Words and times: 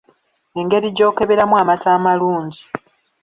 Engeri 0.59 0.87
gy’okeberamu 0.95 1.55
amata 1.61 1.87
amalungi. 1.97 2.61